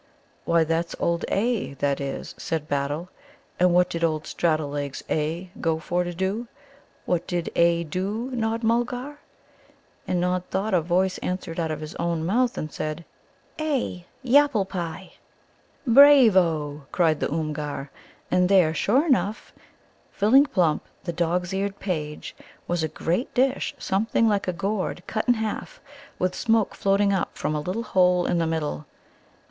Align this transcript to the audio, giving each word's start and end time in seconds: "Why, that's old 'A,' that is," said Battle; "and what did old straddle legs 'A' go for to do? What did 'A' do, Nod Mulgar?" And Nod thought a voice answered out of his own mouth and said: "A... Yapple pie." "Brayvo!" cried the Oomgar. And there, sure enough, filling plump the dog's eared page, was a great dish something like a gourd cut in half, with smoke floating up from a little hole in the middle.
"Why, 0.45 0.63
that's 0.63 0.95
old 0.99 1.25
'A,' 1.27 1.75
that 1.75 2.01
is," 2.01 2.33
said 2.35 2.67
Battle; 2.67 3.09
"and 3.59 3.71
what 3.71 3.87
did 3.87 4.03
old 4.03 4.25
straddle 4.25 4.69
legs 4.71 5.03
'A' 5.11 5.51
go 5.61 5.77
for 5.77 6.03
to 6.03 6.11
do? 6.11 6.47
What 7.05 7.27
did 7.27 7.51
'A' 7.55 7.83
do, 7.83 8.31
Nod 8.31 8.63
Mulgar?" 8.63 9.19
And 10.07 10.19
Nod 10.19 10.41
thought 10.49 10.73
a 10.73 10.81
voice 10.81 11.19
answered 11.19 11.59
out 11.59 11.69
of 11.69 11.81
his 11.81 11.93
own 11.97 12.25
mouth 12.25 12.57
and 12.57 12.73
said: 12.73 13.05
"A... 13.59 14.07
Yapple 14.25 14.65
pie." 14.67 15.13
"Brayvo!" 15.85 16.87
cried 16.91 17.19
the 17.19 17.31
Oomgar. 17.31 17.91
And 18.31 18.49
there, 18.49 18.73
sure 18.73 19.05
enough, 19.05 19.53
filling 20.11 20.47
plump 20.47 20.83
the 21.03 21.13
dog's 21.13 21.53
eared 21.53 21.79
page, 21.79 22.35
was 22.67 22.81
a 22.81 22.87
great 22.87 23.31
dish 23.35 23.75
something 23.77 24.27
like 24.27 24.47
a 24.47 24.53
gourd 24.53 25.03
cut 25.05 25.27
in 25.27 25.35
half, 25.35 25.79
with 26.17 26.33
smoke 26.33 26.73
floating 26.73 27.13
up 27.13 27.37
from 27.37 27.53
a 27.53 27.61
little 27.61 27.83
hole 27.83 28.25
in 28.25 28.39
the 28.39 28.47
middle. 28.47 28.87